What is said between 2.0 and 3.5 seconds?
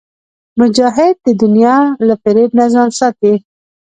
له فریب نه ځان ساتي.